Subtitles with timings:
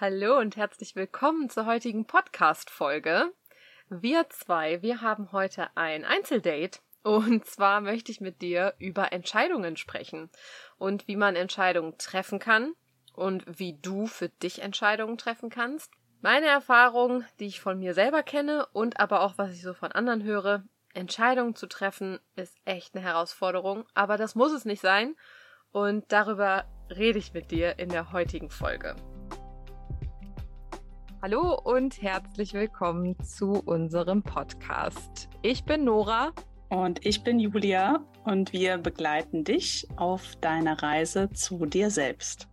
[0.00, 3.32] Hallo und herzlich willkommen zur heutigen Podcast-Folge.
[3.88, 6.80] Wir zwei, wir haben heute ein Einzeldate.
[7.04, 10.30] Und zwar möchte ich mit dir über Entscheidungen sprechen
[10.78, 12.72] und wie man Entscheidungen treffen kann
[13.12, 15.92] und wie du für dich Entscheidungen treffen kannst.
[16.22, 19.92] Meine Erfahrung, die ich von mir selber kenne und aber auch was ich so von
[19.92, 25.14] anderen höre, Entscheidungen zu treffen ist echt eine Herausforderung, aber das muss es nicht sein.
[25.70, 28.96] Und darüber rede ich mit dir in der heutigen Folge.
[31.26, 35.30] Hallo und herzlich willkommen zu unserem Podcast.
[35.40, 36.34] Ich bin Nora.
[36.68, 42.46] Und ich bin Julia und wir begleiten dich auf deiner Reise zu dir selbst.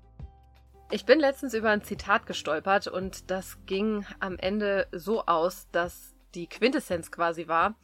[0.89, 6.15] Ich bin letztens über ein Zitat gestolpert und das ging am Ende so aus, dass
[6.33, 7.75] die Quintessenz quasi war,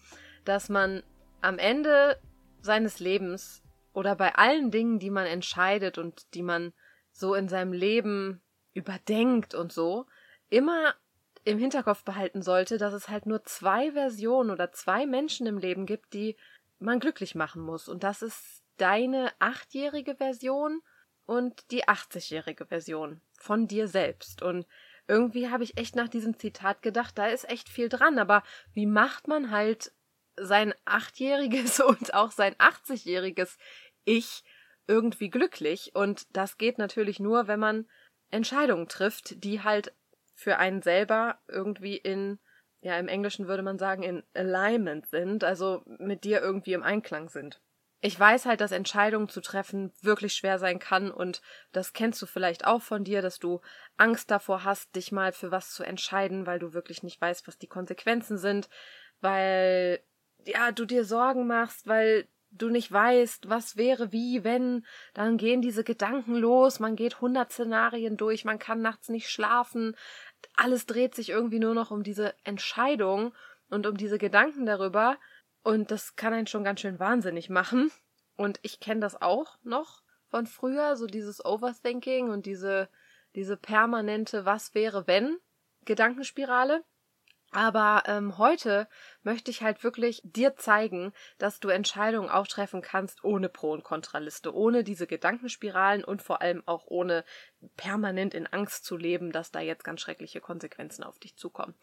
[0.46, 1.04] dass man
[1.42, 2.18] am Ende
[2.62, 3.62] seines Lebens
[3.92, 6.72] oder bei allen Dingen, die man entscheidet und die man
[7.12, 8.42] so in seinem Leben
[8.74, 10.06] überdenkt und so,
[10.50, 10.96] immer
[11.44, 15.86] im Hinterkopf behalten sollte, dass es halt nur zwei Versionen oder zwei Menschen im Leben
[15.86, 16.36] gibt, die
[16.80, 17.88] man glücklich machen muss.
[17.88, 20.82] Und das ist deine achtjährige Version
[21.26, 24.42] und die 80-jährige Version von dir selbst.
[24.42, 24.66] Und
[25.08, 28.20] irgendwie habe ich echt nach diesem Zitat gedacht, da ist echt viel dran.
[28.20, 29.92] Aber wie macht man halt
[30.36, 33.58] sein achtjähriges und auch sein 80-jähriges
[34.04, 34.44] Ich
[34.88, 35.96] irgendwie glücklich?
[35.96, 37.88] Und das geht natürlich nur, wenn man
[38.32, 39.94] Entscheidungen trifft, die halt
[40.38, 42.40] für einen selber irgendwie in,
[42.80, 47.28] ja, im Englischen würde man sagen, in Alignment sind, also mit dir irgendwie im Einklang
[47.28, 47.60] sind.
[48.02, 52.28] Ich weiß halt, dass Entscheidungen zu treffen wirklich schwer sein kann und das kennst du
[52.28, 53.62] vielleicht auch von dir, dass du
[53.98, 57.58] Angst davor hast, dich mal für was zu entscheiden, weil du wirklich nicht weißt, was
[57.58, 58.70] die Konsequenzen sind,
[59.20, 60.00] weil
[60.46, 65.62] ja, du dir Sorgen machst, weil du nicht weißt, was wäre wie, wenn, dann gehen
[65.62, 69.96] diese Gedanken los, man geht hundert Szenarien durch, man kann nachts nicht schlafen,
[70.56, 73.34] alles dreht sich irgendwie nur noch um diese Entscheidung
[73.70, 75.18] und um diese Gedanken darüber.
[75.64, 77.92] Und das kann einen schon ganz schön wahnsinnig machen.
[78.36, 82.90] Und ich kenne das auch noch von früher, so dieses Overthinking und diese,
[83.36, 85.38] diese permanente Was wäre wenn
[85.86, 86.84] Gedankenspirale.
[87.58, 88.88] Aber ähm, heute
[89.24, 93.84] möchte ich halt wirklich dir zeigen, dass du Entscheidungen auch treffen kannst ohne Pro- und
[93.84, 97.26] Kontraliste, ohne diese Gedankenspiralen und vor allem auch ohne
[97.76, 101.74] permanent in Angst zu leben, dass da jetzt ganz schreckliche Konsequenzen auf dich zukommen.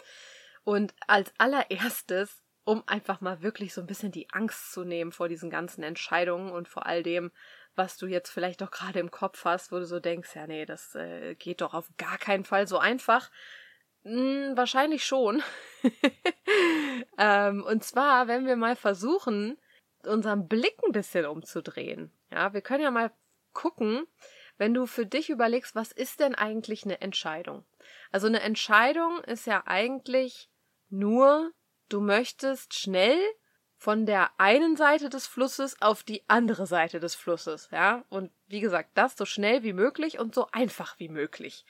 [0.63, 5.29] Und als allererstes, um einfach mal wirklich so ein bisschen die Angst zu nehmen vor
[5.29, 7.33] diesen ganzen Entscheidungen und vor all dem,
[7.75, 10.67] was du jetzt vielleicht doch gerade im Kopf hast, wo du so denkst, ja nee,
[10.67, 13.29] das äh, geht doch auf gar keinen Fall so einfach
[14.05, 15.43] hm, wahrscheinlich schon.
[17.19, 19.59] ähm, und zwar, wenn wir mal versuchen,
[20.05, 22.13] unseren Blick ein bisschen umzudrehen.
[22.31, 23.13] Ja, wir können ja mal
[23.53, 24.07] gucken,
[24.59, 27.65] wenn du für dich überlegst, was ist denn eigentlich eine Entscheidung?
[28.13, 30.49] Also eine Entscheidung ist ja eigentlich
[30.91, 31.53] nur,
[31.89, 33.19] du möchtest schnell
[33.77, 38.05] von der einen Seite des Flusses auf die andere Seite des Flusses, ja?
[38.09, 41.67] Und wie gesagt, das so schnell wie möglich und so einfach wie möglich.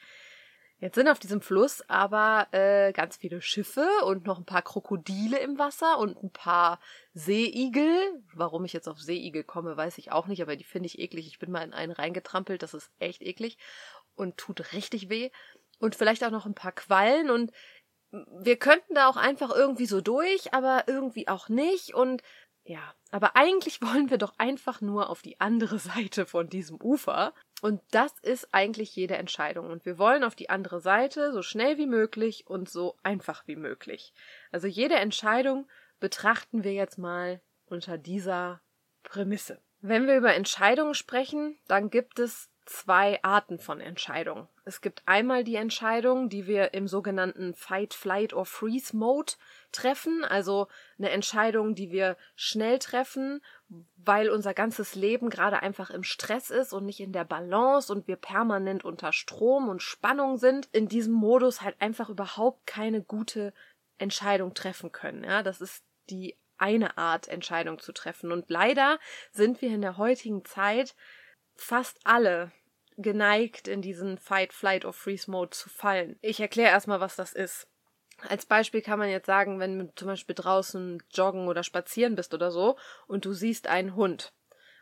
[0.84, 5.38] Jetzt sind auf diesem Fluss aber äh, ganz viele Schiffe und noch ein paar Krokodile
[5.38, 6.78] im Wasser und ein paar
[7.14, 8.22] Seeigel.
[8.34, 11.26] Warum ich jetzt auf Seeigel komme, weiß ich auch nicht, aber die finde ich eklig.
[11.26, 13.56] Ich bin mal in einen reingetrampelt, das ist echt eklig
[14.14, 15.30] und tut richtig weh.
[15.78, 17.50] Und vielleicht auch noch ein paar Quallen und
[18.10, 22.22] wir könnten da auch einfach irgendwie so durch, aber irgendwie auch nicht und
[22.62, 27.32] ja, aber eigentlich wollen wir doch einfach nur auf die andere Seite von diesem Ufer.
[27.64, 29.70] Und das ist eigentlich jede Entscheidung.
[29.70, 33.56] Und wir wollen auf die andere Seite so schnell wie möglich und so einfach wie
[33.56, 34.12] möglich.
[34.52, 35.66] Also jede Entscheidung
[35.98, 38.60] betrachten wir jetzt mal unter dieser
[39.02, 39.62] Prämisse.
[39.80, 44.48] Wenn wir über Entscheidungen sprechen, dann gibt es zwei Arten von Entscheidungen.
[44.64, 49.34] Es gibt einmal die Entscheidung, die wir im sogenannten Fight, Flight or Freeze Mode
[49.72, 53.42] treffen, also eine Entscheidung, die wir schnell treffen,
[53.96, 58.08] weil unser ganzes Leben gerade einfach im Stress ist und nicht in der Balance und
[58.08, 63.52] wir permanent unter Strom und Spannung sind, in diesem Modus halt einfach überhaupt keine gute
[63.98, 65.24] Entscheidung treffen können.
[65.24, 68.98] Ja, das ist die eine Art Entscheidung zu treffen und leider
[69.32, 70.94] sind wir in der heutigen Zeit
[71.56, 72.52] fast alle
[72.96, 76.16] geneigt, in diesen Fight, Flight or Freeze Mode zu fallen.
[76.20, 77.66] Ich erkläre erstmal, was das ist.
[78.28, 82.32] Als Beispiel kann man jetzt sagen, wenn du zum Beispiel draußen joggen oder spazieren bist
[82.32, 84.32] oder so und du siehst einen Hund.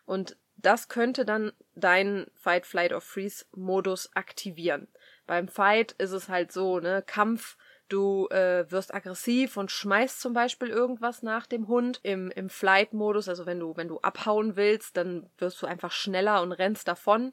[0.04, 4.88] Und das könnte dann deinen Fight, Flight or Freeze Modus aktivieren.
[5.26, 7.56] Beim Fight ist es halt so, ne, Kampf,
[7.92, 12.00] du äh, wirst aggressiv und schmeißt zum Beispiel irgendwas nach dem Hund.
[12.02, 16.42] Im, im Flight-Modus, also wenn du, wenn du abhauen willst, dann wirst du einfach schneller
[16.42, 17.32] und rennst davon.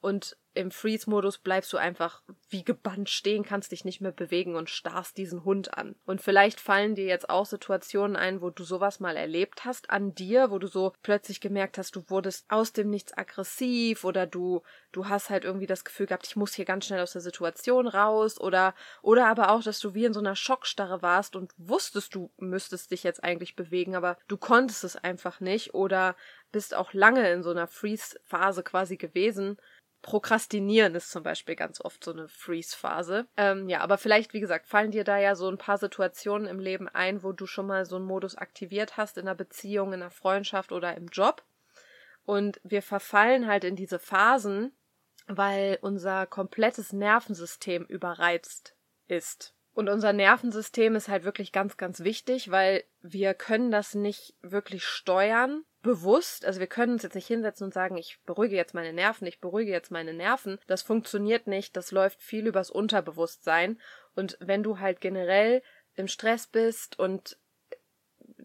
[0.00, 4.68] Und im Freeze-Modus bleibst du einfach wie gebannt stehen, kannst dich nicht mehr bewegen und
[4.68, 5.94] starrst diesen Hund an.
[6.06, 10.12] Und vielleicht fallen dir jetzt auch Situationen ein, wo du sowas mal erlebt hast an
[10.12, 14.62] dir, wo du so plötzlich gemerkt hast, du wurdest aus dem Nichts aggressiv oder du,
[14.90, 17.86] du hast halt irgendwie das Gefühl gehabt, ich muss hier ganz schnell aus der Situation
[17.86, 22.12] raus oder, oder aber auch, dass du wie in so einer Schockstarre warst und wusstest,
[22.16, 26.16] du müsstest dich jetzt eigentlich bewegen, aber du konntest es einfach nicht oder
[26.50, 29.56] bist auch lange in so einer Freeze-Phase quasi gewesen
[30.02, 33.26] Prokrastinieren ist zum Beispiel ganz oft so eine Freeze-Phase.
[33.36, 36.58] Ähm, ja, aber vielleicht, wie gesagt, fallen dir da ja so ein paar Situationen im
[36.58, 40.02] Leben ein, wo du schon mal so einen Modus aktiviert hast in einer Beziehung, in
[40.02, 41.42] einer Freundschaft oder im Job.
[42.24, 44.72] Und wir verfallen halt in diese Phasen,
[45.26, 48.74] weil unser komplettes Nervensystem überreizt
[49.06, 49.54] ist.
[49.74, 54.84] Und unser Nervensystem ist halt wirklich ganz, ganz wichtig, weil wir können das nicht wirklich
[54.84, 58.92] steuern bewusst, also wir können uns jetzt nicht hinsetzen und sagen, ich beruhige jetzt meine
[58.92, 60.58] Nerven, ich beruhige jetzt meine Nerven.
[60.66, 63.80] Das funktioniert nicht, das läuft viel übers Unterbewusstsein.
[64.14, 65.62] Und wenn du halt generell
[65.94, 67.38] im Stress bist und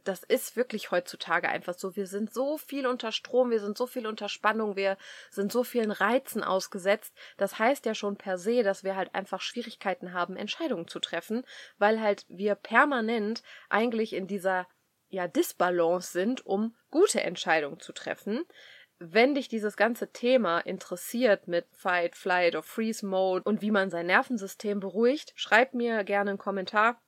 [0.03, 1.95] das ist wirklich heutzutage einfach so.
[1.95, 4.97] Wir sind so viel unter Strom, wir sind so viel unter Spannung, wir
[5.31, 7.13] sind so vielen Reizen ausgesetzt.
[7.37, 11.43] Das heißt ja schon per se, dass wir halt einfach Schwierigkeiten haben, Entscheidungen zu treffen,
[11.77, 14.67] weil halt wir permanent eigentlich in dieser
[15.15, 18.45] ja Disbalance sind, um gute Entscheidungen zu treffen.
[18.99, 23.89] Wenn dich dieses ganze Thema interessiert mit Fight, Flight oder Freeze Mode und wie man
[23.89, 27.01] sein Nervensystem beruhigt, schreib mir gerne einen Kommentar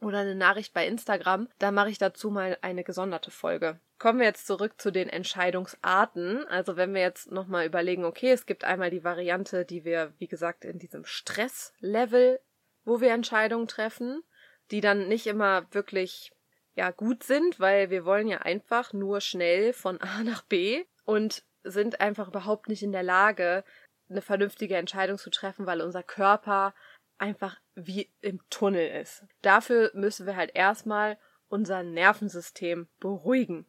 [0.00, 3.80] oder eine Nachricht bei Instagram, da mache ich dazu mal eine gesonderte Folge.
[3.98, 6.46] Kommen wir jetzt zurück zu den Entscheidungsarten.
[6.48, 10.28] Also wenn wir jetzt nochmal überlegen, okay, es gibt einmal die Variante, die wir, wie
[10.28, 12.40] gesagt, in diesem Stresslevel,
[12.84, 14.22] wo wir Entscheidungen treffen,
[14.70, 16.32] die dann nicht immer wirklich
[16.74, 21.44] ja gut sind, weil wir wollen ja einfach nur schnell von A nach B und
[21.62, 23.64] sind einfach überhaupt nicht in der Lage,
[24.08, 26.74] eine vernünftige Entscheidung zu treffen, weil unser Körper
[27.18, 29.24] einfach wie im Tunnel ist.
[29.42, 31.18] Dafür müssen wir halt erstmal
[31.48, 33.66] unser Nervensystem beruhigen,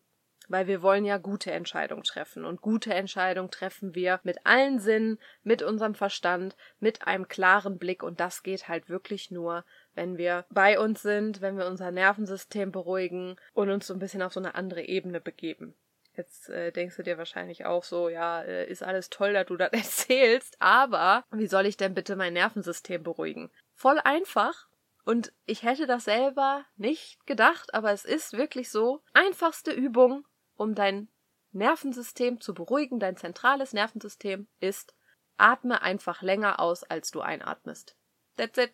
[0.47, 5.19] weil wir wollen ja gute Entscheidungen treffen und gute Entscheidungen treffen wir mit allen Sinnen,
[5.43, 9.63] mit unserem Verstand, mit einem klaren Blick und das geht halt wirklich nur,
[9.95, 14.21] wenn wir bei uns sind, wenn wir unser Nervensystem beruhigen und uns so ein bisschen
[14.21, 15.75] auf so eine andere Ebene begeben.
[16.15, 19.57] Jetzt äh, denkst du dir wahrscheinlich auch so, ja, äh, ist alles toll, dass du
[19.57, 23.51] das erzählst, aber wie soll ich denn bitte mein Nervensystem beruhigen?
[23.73, 24.67] Voll einfach.
[25.03, 29.03] Und ich hätte das selber nicht gedacht, aber es ist wirklich so.
[29.13, 30.25] Einfachste Übung,
[30.55, 31.09] um dein
[31.51, 34.95] Nervensystem zu beruhigen, dein zentrales Nervensystem, ist,
[35.37, 37.95] atme einfach länger aus, als du einatmest.
[38.35, 38.73] That's it.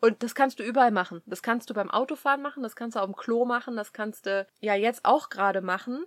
[0.00, 1.22] Und das kannst du überall machen.
[1.26, 4.26] Das kannst du beim Autofahren machen, das kannst du auf dem Klo machen, das kannst
[4.26, 6.06] du ja jetzt auch gerade machen.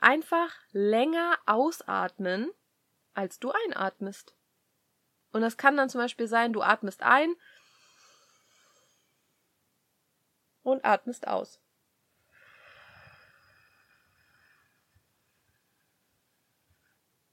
[0.00, 2.50] Einfach länger ausatmen,
[3.14, 4.34] als du einatmest.
[5.32, 7.34] Und das kann dann zum Beispiel sein, du atmest ein
[10.62, 11.60] und atmest aus.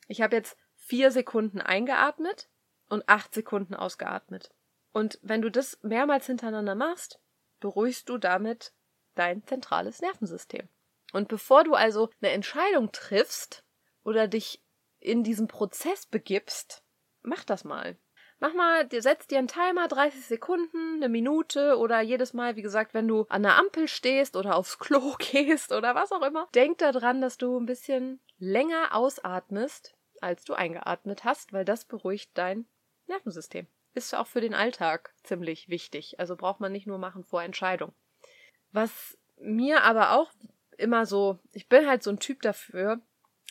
[0.07, 2.47] Ich habe jetzt vier Sekunden eingeatmet
[2.87, 4.51] und acht Sekunden ausgeatmet.
[4.97, 7.19] Und wenn du das mehrmals hintereinander machst,
[7.59, 8.73] beruhigst du damit
[9.13, 10.69] dein zentrales Nervensystem.
[11.13, 13.63] Und bevor du also eine Entscheidung triffst
[14.03, 14.65] oder dich
[14.97, 16.81] in diesen Prozess begibst,
[17.21, 17.95] mach das mal.
[18.39, 22.95] Mach mal, setz dir einen Timer, 30 Sekunden, eine Minute oder jedes Mal, wie gesagt,
[22.95, 26.47] wenn du an der Ampel stehst oder aufs Klo gehst oder was auch immer.
[26.55, 32.31] Denk daran, dass du ein bisschen länger ausatmest, als du eingeatmet hast, weil das beruhigt
[32.33, 32.65] dein
[33.05, 36.19] Nervensystem ist auch für den Alltag ziemlich wichtig.
[36.19, 37.93] Also braucht man nicht nur machen vor Entscheidung.
[38.71, 40.31] Was mir aber auch
[40.77, 42.99] immer so, ich bin halt so ein Typ dafür.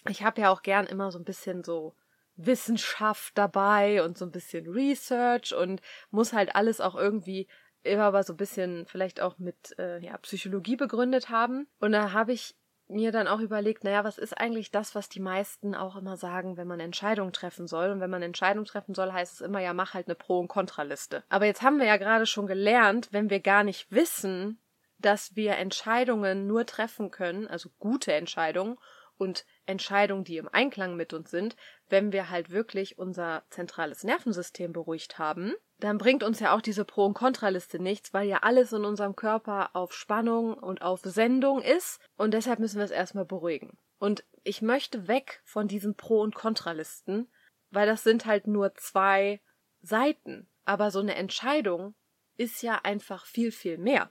[0.09, 1.95] Ich habe ja auch gern immer so ein bisschen so
[2.37, 7.49] Wissenschaft dabei und so ein bisschen Research und muss halt alles auch irgendwie
[7.83, 11.69] immer aber so ein bisschen vielleicht auch mit äh, ja, Psychologie begründet haben.
[11.79, 12.55] Und da habe ich
[12.89, 16.57] mir dann auch überlegt, naja, was ist eigentlich das, was die meisten auch immer sagen,
[16.57, 17.91] wenn man Entscheidungen treffen soll?
[17.91, 20.49] Und wenn man Entscheidungen treffen soll, heißt es immer, ja, mach halt eine Pro- und
[20.49, 21.25] Kontraliste.
[21.29, 24.61] Aber jetzt haben wir ja gerade schon gelernt, wenn wir gar nicht wissen,
[24.99, 28.79] dass wir Entscheidungen nur treffen können, also gute Entscheidungen
[29.19, 31.57] und Entscheidungen, die im Einklang mit uns sind,
[31.89, 36.85] wenn wir halt wirklich unser zentrales Nervensystem beruhigt haben, dann bringt uns ja auch diese
[36.85, 41.61] Pro- und Kontraliste nichts, weil ja alles in unserem Körper auf Spannung und auf Sendung
[41.63, 43.77] ist und deshalb müssen wir es erstmal beruhigen.
[43.99, 47.29] Und ich möchte weg von diesen Pro- und Kontralisten,
[47.71, 49.41] weil das sind halt nur zwei
[49.83, 50.49] Seiten.
[50.65, 51.95] Aber so eine Entscheidung
[52.37, 54.11] ist ja einfach viel, viel mehr.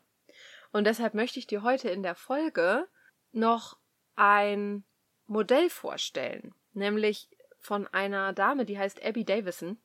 [0.71, 2.87] Und deshalb möchte ich dir heute in der Folge
[3.31, 3.77] noch
[4.15, 4.83] ein
[5.25, 7.29] Modell vorstellen, nämlich
[7.59, 9.77] von einer Dame, die heißt Abby Davison,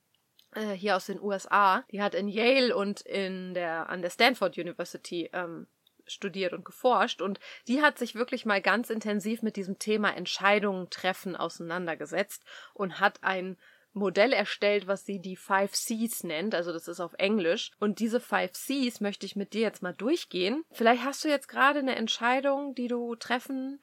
[0.53, 1.85] äh, hier aus den USA.
[1.91, 5.67] Die hat in Yale und in der, an der Stanford University ähm,
[6.07, 7.39] studiert und geforscht und
[7.69, 12.43] die hat sich wirklich mal ganz intensiv mit diesem Thema Entscheidungen treffen auseinandergesetzt
[12.75, 13.57] und hat ein
[13.93, 17.73] Modell erstellt, was sie die Five Cs nennt, also das ist auf Englisch.
[17.81, 20.65] Und diese Five Cs möchte ich mit dir jetzt mal durchgehen.
[20.71, 23.81] Vielleicht hast du jetzt gerade eine Entscheidung, die du treffen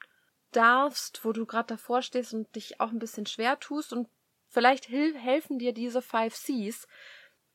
[0.52, 4.08] darfst, wo du gerade davor stehst und dich auch ein bisschen schwer tust und
[4.48, 6.86] vielleicht helfen dir diese Five Cs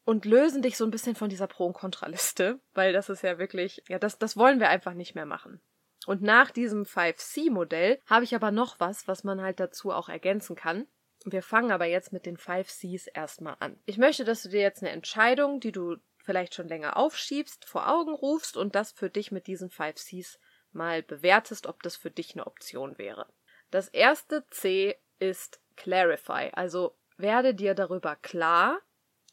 [0.05, 3.38] und lösen dich so ein bisschen von dieser Pro- und Kontraliste, weil das ist ja
[3.38, 5.62] wirklich, ja, das, das wollen wir einfach nicht mehr machen.
[6.05, 10.55] Und nach diesem 5C-Modell habe ich aber noch was, was man halt dazu auch ergänzen
[10.55, 10.88] kann.
[11.25, 13.79] Wir fangen aber jetzt mit den 5 Cs erstmal an.
[13.85, 17.89] Ich möchte, dass du dir jetzt eine Entscheidung, die du vielleicht schon länger aufschiebst, vor
[17.89, 20.39] Augen rufst und das für dich mit diesen 5 Cs
[20.73, 23.27] mal bewertest, ob das für dich eine Option wäre.
[23.71, 28.80] Das erste C ist Clarify, also werde dir darüber klar,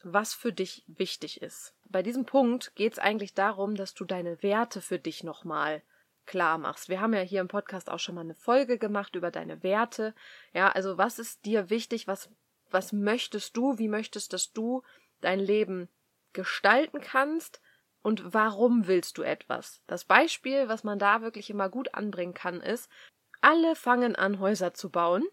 [0.02, 1.74] was für dich wichtig ist.
[1.88, 5.82] Bei diesem Punkt geht es eigentlich darum, dass du deine Werte für dich nochmal
[6.26, 6.88] klar machst.
[6.88, 10.14] Wir haben ja hier im Podcast auch schon mal eine Folge gemacht über deine Werte.
[10.52, 12.06] Ja, also was ist dir wichtig?
[12.06, 12.30] Was,
[12.70, 13.78] was möchtest du?
[13.78, 14.82] Wie möchtest, dass du
[15.20, 15.88] dein Leben
[16.32, 17.60] gestalten kannst?
[18.02, 19.82] Und warum willst du etwas?
[19.86, 22.88] Das Beispiel, was man da wirklich immer gut anbringen kann, ist,
[23.40, 25.24] alle fangen an, Häuser zu bauen.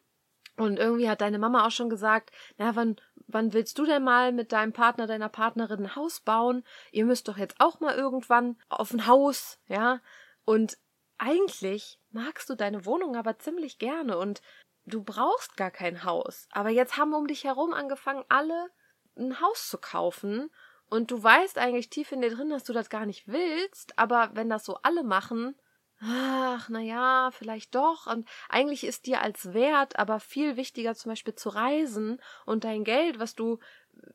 [0.58, 2.98] Und irgendwie hat deine Mama auch schon gesagt, na, wann,
[3.28, 6.64] wann willst du denn mal mit deinem Partner, deiner Partnerin ein Haus bauen?
[6.92, 10.02] Ihr müsst doch jetzt auch mal irgendwann auf ein Haus, ja?
[10.46, 10.78] Und
[11.20, 14.42] eigentlich magst du deine Wohnung aber ziemlich gerne und
[14.86, 16.48] du brauchst gar kein Haus.
[16.52, 18.70] Aber jetzt haben um dich herum angefangen, alle
[19.16, 20.50] ein Haus zu kaufen
[20.90, 24.32] und du weißt eigentlich tief in dir drin, dass du das gar nicht willst, aber
[24.34, 25.56] wenn das so alle machen,
[26.02, 28.08] ach, na ja, vielleicht doch.
[28.08, 32.84] Und eigentlich ist dir als Wert aber viel wichtiger, zum Beispiel zu reisen und dein
[32.84, 33.60] Geld, was du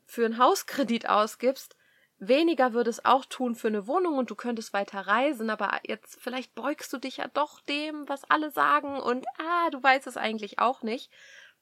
[0.05, 1.75] für einen Hauskredit ausgibst,
[2.27, 6.21] Weniger würde es auch tun für eine Wohnung und du könntest weiter reisen, aber jetzt
[6.21, 10.15] vielleicht beugst du dich ja doch dem, was alle sagen und ah, du weißt es
[10.15, 11.11] eigentlich auch nicht.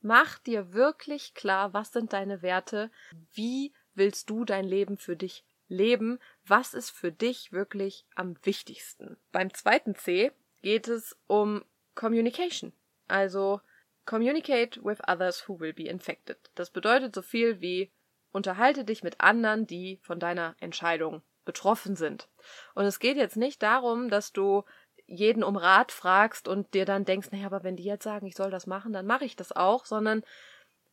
[0.01, 2.91] Mach dir wirklich klar, was sind deine Werte,
[3.33, 9.17] wie willst du dein Leben für dich leben, was ist für dich wirklich am wichtigsten.
[9.31, 11.63] Beim zweiten C geht es um
[11.95, 12.73] Communication,
[13.07, 13.61] also
[14.05, 16.37] communicate with others who will be infected.
[16.55, 17.91] Das bedeutet so viel wie
[18.33, 22.29] Unterhalte dich mit anderen, die von deiner Entscheidung betroffen sind.
[22.75, 24.63] Und es geht jetzt nicht darum, dass du
[25.05, 28.35] jeden um Rat fragst und dir dann denkst, naja, aber wenn die jetzt sagen, ich
[28.35, 30.23] soll das machen, dann mache ich das auch, sondern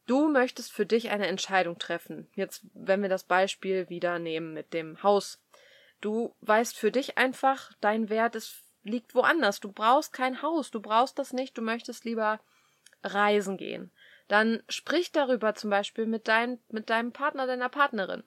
[0.08, 2.28] du möchtest für dich eine Entscheidung treffen.
[2.34, 5.40] Jetzt, wenn wir das Beispiel wieder nehmen mit dem Haus.
[6.00, 9.60] Du weißt für dich einfach, dein Wert ist, liegt woanders.
[9.60, 12.40] Du brauchst kein Haus, du brauchst das nicht, du möchtest lieber
[13.02, 13.92] reisen gehen
[14.28, 18.22] dann sprich darüber zum Beispiel mit, dein, mit deinem Partner, deiner Partnerin.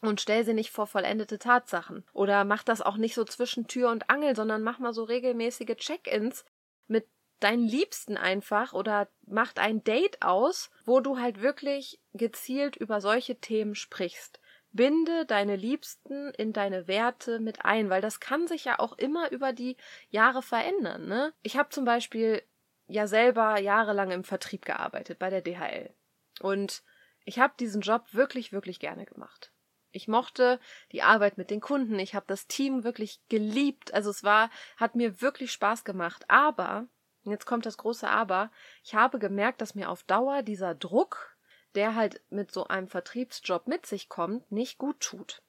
[0.00, 2.04] Und stell sie nicht vor vollendete Tatsachen.
[2.12, 5.76] Oder mach das auch nicht so zwischen Tür und Angel, sondern mach mal so regelmäßige
[5.76, 6.44] Check-ins
[6.88, 7.06] mit
[7.44, 13.40] deinen Liebsten einfach oder macht ein Date aus, wo du halt wirklich gezielt über solche
[13.40, 14.40] Themen sprichst.
[14.72, 19.30] Binde deine Liebsten in deine Werte mit ein, weil das kann sich ja auch immer
[19.30, 19.76] über die
[20.08, 21.06] Jahre verändern.
[21.06, 21.34] Ne?
[21.42, 22.42] Ich habe zum Beispiel
[22.86, 25.94] ja selber jahrelang im Vertrieb gearbeitet bei der DHL.
[26.40, 26.82] Und
[27.24, 29.52] ich habe diesen Job wirklich, wirklich gerne gemacht.
[29.92, 30.58] Ich mochte
[30.90, 34.94] die Arbeit mit den Kunden, ich habe das Team wirklich geliebt, also es war, hat
[34.94, 36.24] mir wirklich Spaß gemacht.
[36.28, 36.88] Aber,
[37.24, 38.50] jetzt kommt das große Aber,
[38.82, 41.36] ich habe gemerkt, dass mir auf Dauer dieser Druck,
[41.74, 45.42] der halt mit so einem Vertriebsjob mit sich kommt, nicht gut tut.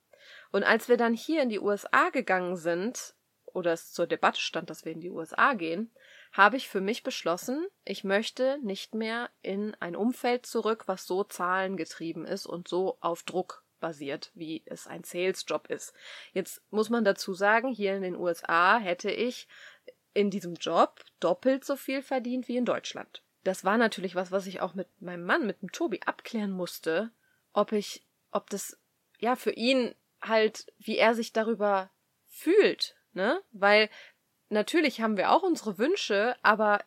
[0.52, 3.16] Und als wir dann hier in die USA gegangen sind,
[3.54, 5.92] oder es zur Debatte stand, dass wir in die USA gehen,
[6.32, 11.24] habe ich für mich beschlossen, ich möchte nicht mehr in ein Umfeld zurück, was so
[11.24, 15.94] zahlengetrieben ist und so auf Druck basiert, wie es ein Sales-Job ist.
[16.32, 19.48] Jetzt muss man dazu sagen, hier in den USA hätte ich
[20.14, 23.24] in diesem Job doppelt so viel verdient wie in Deutschland.
[23.44, 27.12] Das war natürlich was, was ich auch mit meinem Mann, mit dem Tobi abklären musste,
[27.52, 28.80] ob ich, ob das,
[29.20, 31.92] ja, für ihn halt, wie er sich darüber
[32.28, 33.42] fühlt, ne?
[33.52, 33.90] Weil
[34.50, 36.80] natürlich haben wir auch unsere Wünsche, aber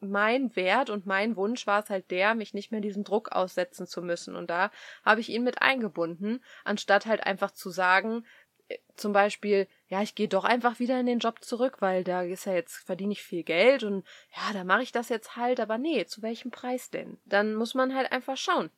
[0.00, 3.86] mein Wert und mein Wunsch war es halt der, mich nicht mehr diesem Druck aussetzen
[3.86, 4.36] zu müssen.
[4.36, 4.70] Und da
[5.04, 8.26] habe ich ihn mit eingebunden, anstatt halt einfach zu sagen,
[8.96, 12.46] zum Beispiel, ja, ich gehe doch einfach wieder in den Job zurück, weil da ist
[12.46, 14.06] ja jetzt, verdiene ich viel Geld und
[14.36, 17.18] ja, da mache ich das jetzt halt, aber nee, zu welchem Preis denn?
[17.24, 18.70] Dann muss man halt einfach schauen.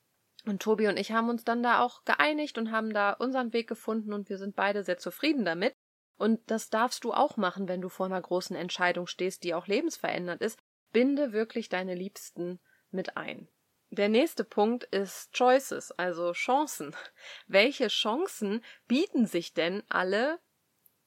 [0.46, 3.68] Und Tobi und ich haben uns dann da auch geeinigt und haben da unseren Weg
[3.68, 5.74] gefunden und wir sind beide sehr zufrieden damit.
[6.18, 9.66] Und das darfst du auch machen, wenn du vor einer großen Entscheidung stehst, die auch
[9.66, 10.58] lebensverändert ist.
[10.92, 13.48] Binde wirklich deine Liebsten mit ein.
[13.90, 16.94] Der nächste Punkt ist Choices, also Chancen.
[17.46, 20.40] Welche Chancen bieten sich denn alle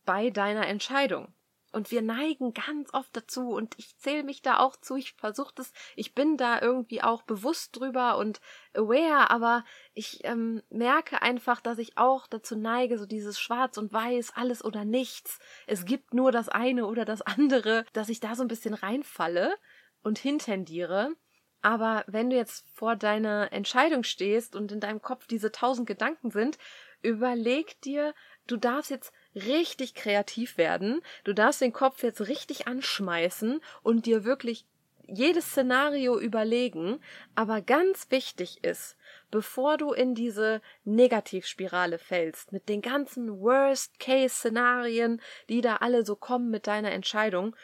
[0.05, 1.33] bei deiner Entscheidung?
[1.71, 5.53] Und wir neigen ganz oft dazu, und ich zähle mich da auch zu, ich versuche
[5.53, 8.41] das, ich bin da irgendwie auch bewusst drüber und
[8.73, 13.93] aware, aber ich ähm, merke einfach, dass ich auch dazu neige, so dieses Schwarz und
[13.93, 18.33] Weiß, alles oder nichts, es gibt nur das eine oder das andere, dass ich da
[18.33, 19.55] so ein bisschen reinfalle
[20.01, 21.13] und hintendiere.
[21.61, 26.31] Aber wenn du jetzt vor deiner Entscheidung stehst und in deinem Kopf diese tausend Gedanken
[26.31, 26.57] sind,
[27.01, 28.13] überleg dir,
[28.47, 34.23] du darfst jetzt richtig kreativ werden, du darfst den Kopf jetzt richtig anschmeißen und dir
[34.23, 34.65] wirklich
[35.11, 37.01] jedes Szenario überlegen,
[37.35, 38.95] aber ganz wichtig ist,
[39.31, 46.49] bevor du in diese Negativspirale fällst, mit den ganzen Worst-Case-Szenarien, die da alle so kommen
[46.49, 47.55] mit deiner Entscheidung,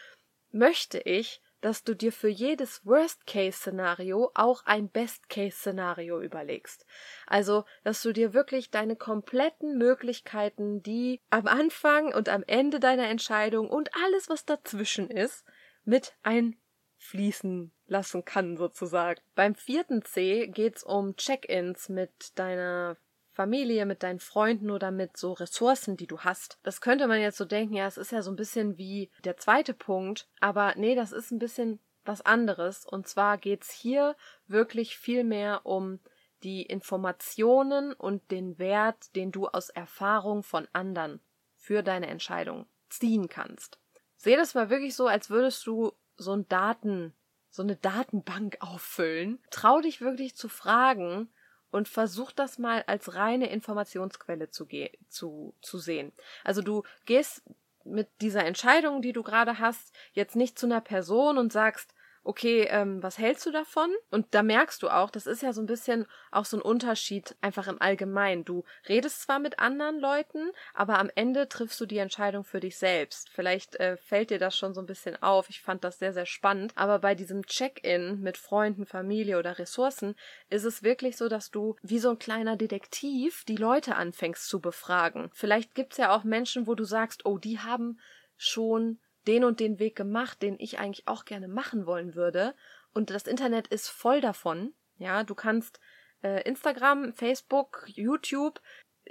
[0.51, 6.85] möchte ich, dass du dir für jedes Worst-Case-Szenario auch ein Best-Case-Szenario überlegst.
[7.25, 13.07] Also, dass du dir wirklich deine kompletten Möglichkeiten, die am Anfang und am Ende deiner
[13.07, 15.43] Entscheidung und alles, was dazwischen ist,
[15.85, 19.21] mit einfließen lassen kann, sozusagen.
[19.33, 22.95] Beim vierten C geht's um Check-ins mit deiner
[23.35, 26.57] Familie, mit deinen Freunden oder mit so Ressourcen, die du hast.
[26.63, 29.35] Das könnte man jetzt so denken, ja, es ist ja so ein bisschen wie der
[29.35, 32.85] zweite Punkt, aber nee, das ist ein bisschen was anderes.
[32.85, 34.15] Und zwar geht's hier
[34.47, 35.99] wirklich viel mehr um
[36.43, 41.19] die Informationen und den Wert, den du aus Erfahrung von anderen
[41.55, 43.79] für deine Entscheidung ziehen kannst.
[44.15, 47.13] Sehe das mal wirklich so, als würdest du so ein Daten,
[47.49, 49.39] so eine Datenbank auffüllen.
[49.51, 51.29] Trau dich wirklich zu fragen,
[51.75, 54.65] und versuch das mal als reine Informationsquelle zu,
[55.09, 56.13] zu, zu sehen.
[56.45, 57.43] Also du gehst
[57.83, 61.93] mit dieser Entscheidung, die du gerade hast, jetzt nicht zu einer Person und sagst,
[62.25, 63.89] okay, ähm, was hältst du davon?
[64.09, 67.35] Und da merkst du auch, das ist ja so ein bisschen auch so ein Unterschied
[67.39, 68.43] einfach im Allgemeinen.
[68.43, 72.77] Du redest zwar mit anderen Leuten, aber am Ende triffst du die Entscheidung für dich
[72.77, 73.29] selbst.
[73.29, 75.49] Vielleicht äh, fällt dir das schon so ein bisschen auf.
[75.49, 76.73] Ich fand das sehr, sehr spannend.
[76.75, 80.15] Aber bei diesem Check-in mit Freunden, Familie oder Ressourcen
[80.49, 84.59] ist es wirklich so, dass du wie so ein kleiner Detektiv die Leute anfängst zu
[84.59, 85.29] befragen.
[85.33, 87.99] Vielleicht gibt's ja auch Menschen, wo du sagst, oh, die haben
[88.37, 92.55] schon den und den Weg gemacht, den ich eigentlich auch gerne machen wollen würde.
[92.93, 94.73] Und das Internet ist voll davon.
[94.97, 95.79] Ja, du kannst
[96.23, 98.61] äh, Instagram, Facebook, YouTube,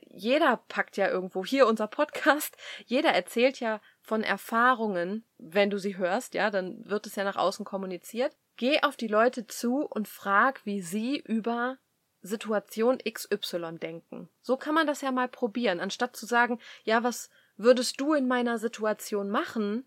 [0.08, 5.96] jeder packt ja irgendwo, hier unser Podcast, jeder erzählt ja von Erfahrungen, wenn du sie
[5.96, 8.36] hörst, ja, dann wird es ja nach außen kommuniziert.
[8.56, 11.78] Geh auf die Leute zu und frag, wie sie über
[12.22, 14.28] Situation XY denken.
[14.40, 18.26] So kann man das ja mal probieren, anstatt zu sagen, ja, was würdest du in
[18.26, 19.84] meiner Situation machen?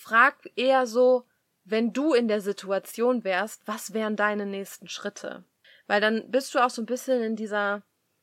[0.00, 1.26] Frag eher so,
[1.64, 5.44] wenn du in der Situation wärst, was wären deine nächsten Schritte?
[5.86, 7.82] Weil dann bist du auch so ein bisschen in dieser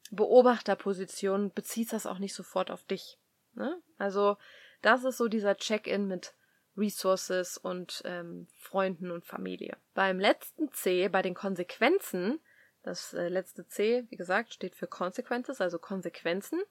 [0.09, 3.19] Beobachterposition, beziehst das auch nicht sofort auf dich.
[3.53, 3.79] Ne?
[3.97, 4.37] Also
[4.81, 6.33] das ist so dieser Check-in mit
[6.75, 9.77] Resources und ähm, Freunden und Familie.
[9.93, 12.39] Beim letzten C, bei den Konsequenzen,
[12.83, 16.61] das äh, letzte C, wie gesagt, steht für Consequences, also Konsequenzen.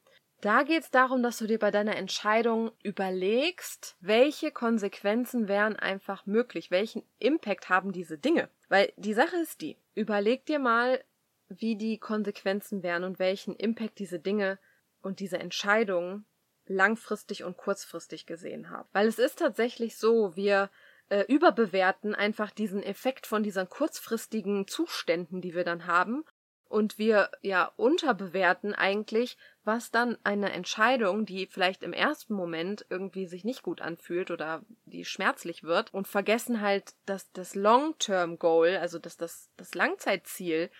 [0.40, 6.26] Da geht es darum, dass du dir bei deiner Entscheidung überlegst, welche Konsequenzen wären einfach
[6.26, 8.50] möglich, welchen Impact haben diese Dinge.
[8.68, 11.02] Weil die Sache ist die, überleg dir mal,
[11.48, 14.58] wie die Konsequenzen wären und welchen Impact diese Dinge
[15.00, 16.26] und diese Entscheidungen
[16.66, 18.88] langfristig und kurzfristig gesehen haben.
[18.92, 20.70] Weil es ist tatsächlich so, wir
[21.08, 26.24] äh, überbewerten einfach diesen Effekt von diesen kurzfristigen Zuständen, die wir dann haben
[26.68, 33.26] und wir ja unterbewerten eigentlich, was dann eine Entscheidung, die vielleicht im ersten Moment irgendwie
[33.26, 38.98] sich nicht gut anfühlt oder die schmerzlich wird und vergessen halt, dass das Long-Term-Goal, also
[38.98, 40.70] dass das, das Langzeitziel,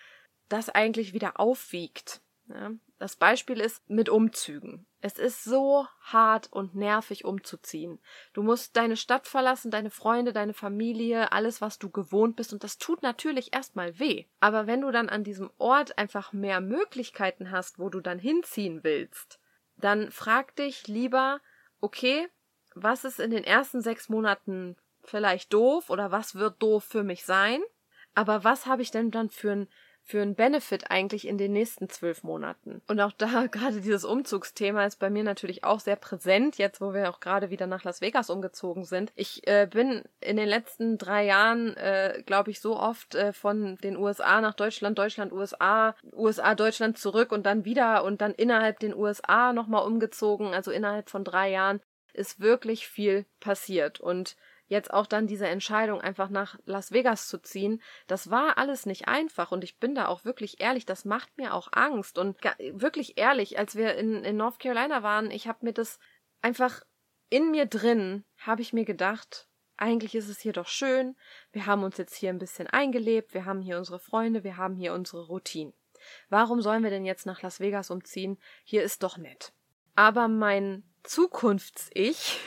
[0.49, 2.21] das eigentlich wieder aufwiegt.
[2.47, 2.71] Ja?
[2.99, 4.87] Das Beispiel ist mit Umzügen.
[5.01, 7.99] Es ist so hart und nervig umzuziehen.
[8.33, 12.63] Du musst deine Stadt verlassen, deine Freunde, deine Familie, alles, was du gewohnt bist, und
[12.63, 14.25] das tut natürlich erstmal weh.
[14.39, 18.83] Aber wenn du dann an diesem Ort einfach mehr Möglichkeiten hast, wo du dann hinziehen
[18.83, 19.39] willst,
[19.77, 21.39] dann frag dich lieber,
[21.79, 22.27] okay,
[22.73, 27.25] was ist in den ersten sechs Monaten vielleicht doof oder was wird doof für mich
[27.25, 27.61] sein?
[28.15, 29.67] Aber was habe ich denn dann für ein
[30.07, 32.81] für einen Benefit eigentlich in den nächsten zwölf Monaten?
[32.87, 36.93] Und auch da gerade dieses Umzugsthema ist bei mir natürlich auch sehr präsent, jetzt wo
[36.93, 39.11] wir auch gerade wieder nach Las Vegas umgezogen sind.
[39.15, 43.75] Ich äh, bin in den letzten drei Jahren, äh, glaube ich, so oft äh, von
[43.83, 48.79] den USA nach Deutschland, Deutschland, USA, USA, Deutschland zurück und dann wieder und dann innerhalb
[48.79, 50.53] den USA nochmal umgezogen.
[50.53, 51.81] Also innerhalb von drei Jahren
[52.13, 53.99] ist wirklich viel passiert.
[53.99, 54.35] Und
[54.67, 59.07] jetzt auch dann diese Entscheidung, einfach nach Las Vegas zu ziehen, das war alles nicht
[59.07, 62.37] einfach und ich bin da auch wirklich ehrlich, das macht mir auch Angst und
[62.73, 65.99] wirklich ehrlich, als wir in, in North Carolina waren, ich habe mir das
[66.41, 66.81] einfach
[67.29, 71.15] in mir drin, habe ich mir gedacht, eigentlich ist es hier doch schön,
[71.51, 74.75] wir haben uns jetzt hier ein bisschen eingelebt, wir haben hier unsere Freunde, wir haben
[74.75, 75.73] hier unsere Routine.
[76.29, 78.37] Warum sollen wir denn jetzt nach Las Vegas umziehen?
[78.63, 79.53] Hier ist doch nett.
[79.95, 82.39] Aber mein Zukunfts-Ich,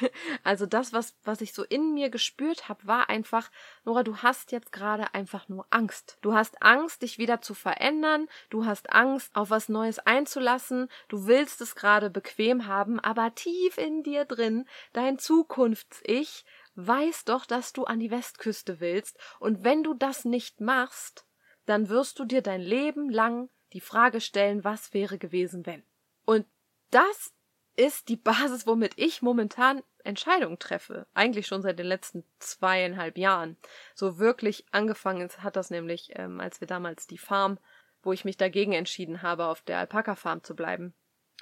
[0.44, 3.50] also das, was, was ich so in mir gespürt habe, war einfach,
[3.84, 6.18] Nora, du hast jetzt gerade einfach nur Angst.
[6.20, 11.26] Du hast Angst, dich wieder zu verändern, du hast Angst, auf was Neues einzulassen, du
[11.26, 16.44] willst es gerade bequem haben, aber tief in dir drin, dein Zukunfts-Ich
[16.74, 21.26] weiß doch, dass du an die Westküste willst, und wenn du das nicht machst,
[21.66, 25.84] dann wirst du dir dein Leben lang die Frage stellen, was wäre gewesen, wenn.
[26.24, 26.46] Und
[26.90, 27.32] das
[27.76, 31.06] ist die Basis, womit ich momentan Entscheidungen treffe.
[31.14, 33.56] Eigentlich schon seit den letzten zweieinhalb Jahren.
[33.94, 37.59] So wirklich angefangen hat das nämlich, ähm, als wir damals die Farm,
[38.02, 40.94] wo ich mich dagegen entschieden habe, auf der Alpaka-Farm zu bleiben.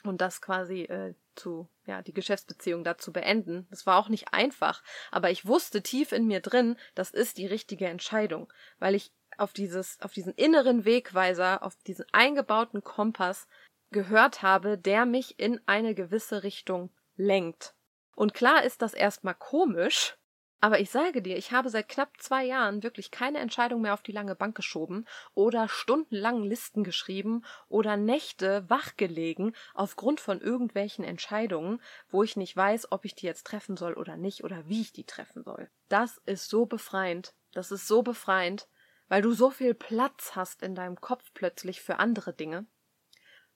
[0.05, 3.67] Und das quasi äh, zu, ja, die Geschäftsbeziehung da zu beenden.
[3.71, 7.47] Das war auch nicht einfach, aber ich wusste tief in mir drin, das ist die
[7.47, 13.47] richtige Entscheidung, weil ich auf dieses, auf diesen inneren Wegweiser, auf diesen eingebauten Kompass
[13.90, 17.74] gehört habe, der mich in eine gewisse Richtung lenkt.
[18.14, 20.18] Und klar ist das erstmal komisch,
[20.61, 24.03] aber ich sage dir, ich habe seit knapp zwei Jahren wirklich keine Entscheidung mehr auf
[24.03, 31.81] die lange Bank geschoben oder stundenlang Listen geschrieben oder Nächte wachgelegen aufgrund von irgendwelchen Entscheidungen,
[32.09, 34.92] wo ich nicht weiß, ob ich die jetzt treffen soll oder nicht oder wie ich
[34.92, 35.70] die treffen soll.
[35.88, 37.35] Das ist so befreiend.
[37.53, 38.68] Das ist so befreiend,
[39.07, 42.66] weil du so viel Platz hast in deinem Kopf plötzlich für andere Dinge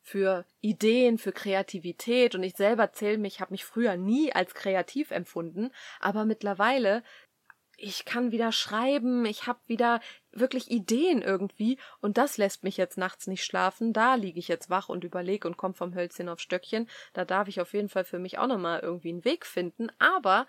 [0.03, 5.11] für Ideen, für Kreativität und ich selber zähle mich, habe mich früher nie als kreativ
[5.12, 7.03] empfunden, aber mittlerweile
[7.85, 12.97] ich kann wieder schreiben, ich habe wieder wirklich Ideen irgendwie und das lässt mich jetzt
[12.97, 13.93] nachts nicht schlafen.
[13.93, 16.88] Da liege ich jetzt wach und überlege und komme vom Hölzchen auf Stöckchen.
[17.12, 19.88] Da darf ich auf jeden Fall für mich auch nochmal irgendwie einen Weg finden.
[19.99, 20.47] Aber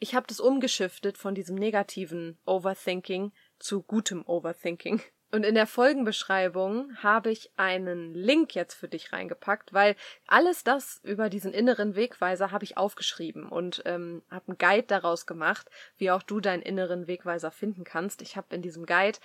[0.00, 5.00] ich habe das umgeschiftet von diesem negativen Overthinking zu gutem Overthinking.
[5.32, 9.96] Und in der Folgenbeschreibung habe ich einen Link jetzt für dich reingepackt, weil
[10.28, 15.26] alles das über diesen inneren Wegweiser habe ich aufgeschrieben und ähm, habe einen Guide daraus
[15.26, 18.22] gemacht, wie auch du deinen inneren Wegweiser finden kannst.
[18.22, 19.18] Ich habe in diesem Guide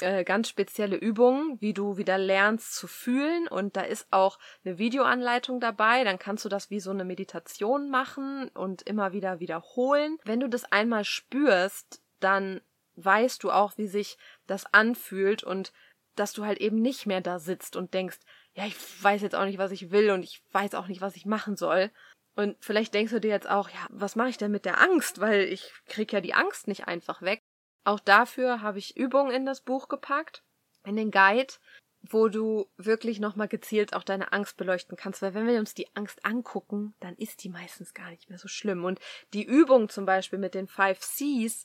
[0.00, 4.78] äh, ganz spezielle Übungen, wie du wieder lernst zu fühlen und da ist auch eine
[4.78, 10.18] Videoanleitung dabei, dann kannst du das wie so eine Meditation machen und immer wieder wiederholen.
[10.24, 12.60] Wenn du das einmal spürst, dann
[12.96, 15.72] weißt du auch, wie sich das anfühlt und
[16.16, 18.18] dass du halt eben nicht mehr da sitzt und denkst,
[18.54, 21.14] ja, ich weiß jetzt auch nicht, was ich will und ich weiß auch nicht, was
[21.16, 21.90] ich machen soll.
[22.36, 25.20] Und vielleicht denkst du dir jetzt auch, ja, was mache ich denn mit der Angst?
[25.20, 27.42] Weil ich krieg ja die Angst nicht einfach weg.
[27.84, 30.42] Auch dafür habe ich Übungen in das Buch gepackt,
[30.84, 31.54] in den Guide,
[32.02, 35.22] wo du wirklich nochmal gezielt auch deine Angst beleuchten kannst.
[35.22, 38.48] Weil wenn wir uns die Angst angucken, dann ist die meistens gar nicht mehr so
[38.48, 38.84] schlimm.
[38.84, 39.00] Und
[39.32, 41.64] die Übung zum Beispiel mit den Five Cs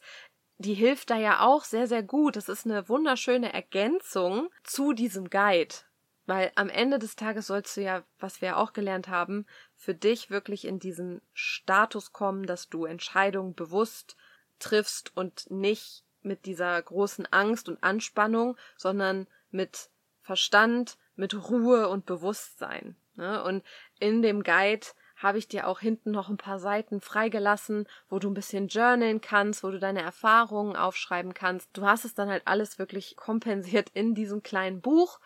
[0.62, 2.36] die hilft da ja auch sehr, sehr gut.
[2.36, 5.76] Das ist eine wunderschöne Ergänzung zu diesem Guide.
[6.26, 9.46] Weil am Ende des Tages sollst du ja, was wir auch gelernt haben,
[9.76, 14.16] für dich wirklich in diesen Status kommen, dass du Entscheidungen bewusst
[14.60, 19.90] triffst und nicht mit dieser großen Angst und Anspannung, sondern mit
[20.22, 22.96] Verstand, mit Ruhe und Bewusstsein.
[23.16, 23.44] Ne?
[23.44, 23.64] Und
[24.00, 24.86] in dem Guide
[25.22, 29.22] habe ich dir auch hinten noch ein paar Seiten freigelassen, wo du ein bisschen journalen
[29.22, 31.70] kannst, wo du deine Erfahrungen aufschreiben kannst.
[31.74, 35.20] Du hast es dann halt alles wirklich kompensiert in diesem kleinen Buch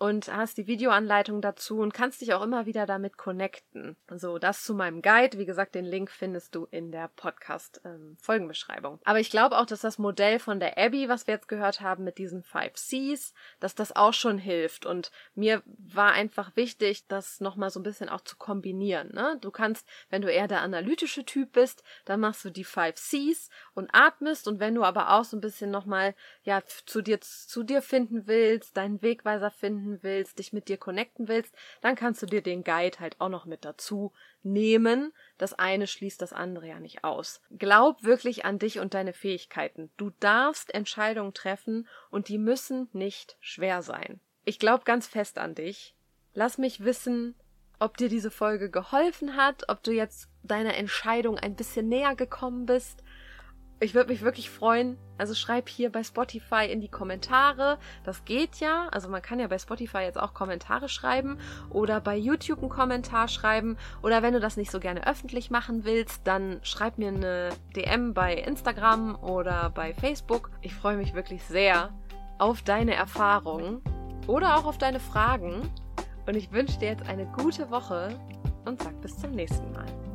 [0.00, 3.96] und hast die Videoanleitung dazu und kannst dich auch immer wieder damit connecten.
[4.10, 5.36] So, das zu meinem Guide.
[5.36, 8.94] Wie gesagt, den Link findest du in der Podcast-Folgenbeschreibung.
[8.94, 11.82] Ähm, Aber ich glaube auch, dass das Modell von der Abby, was wir jetzt gehört
[11.82, 14.86] haben mit diesen Five Cs, dass das auch schon hilft.
[14.86, 19.12] Und mir war einfach wichtig, das nochmal so ein bisschen auch zu kombinieren.
[19.12, 19.36] Ne?
[19.42, 23.50] Du kannst, wenn du eher der analytische Typ bist, dann machst du die Five Cs
[23.74, 24.48] und atmest.
[24.48, 28.26] Und wenn du aber auch so ein bisschen nochmal, ja, zu dir, zu dir finden
[28.26, 32.42] willst, deinen Wegweiser finden finden willst, dich mit dir connecten willst, dann kannst du dir
[32.42, 35.12] den Guide halt auch noch mit dazu nehmen.
[35.38, 37.40] Das eine schließt das andere ja nicht aus.
[37.50, 39.90] Glaub wirklich an dich und deine Fähigkeiten.
[39.96, 44.20] Du darfst Entscheidungen treffen und die müssen nicht schwer sein.
[44.44, 45.94] Ich glaube ganz fest an dich.
[46.32, 47.34] Lass mich wissen,
[47.78, 52.66] ob dir diese Folge geholfen hat, ob du jetzt deiner Entscheidung ein bisschen näher gekommen
[52.66, 53.02] bist
[53.80, 54.98] ich würde mich wirklich freuen.
[55.16, 57.78] Also schreib hier bei Spotify in die Kommentare.
[58.04, 58.88] Das geht ja.
[58.92, 61.38] Also man kann ja bei Spotify jetzt auch Kommentare schreiben
[61.70, 63.78] oder bei YouTube einen Kommentar schreiben.
[64.02, 68.12] Oder wenn du das nicht so gerne öffentlich machen willst, dann schreib mir eine DM
[68.12, 70.50] bei Instagram oder bei Facebook.
[70.60, 71.90] Ich freue mich wirklich sehr
[72.38, 73.82] auf deine Erfahrungen
[74.26, 75.70] oder auch auf deine Fragen.
[76.26, 78.14] Und ich wünsche dir jetzt eine gute Woche
[78.66, 80.09] und sag bis zum nächsten Mal.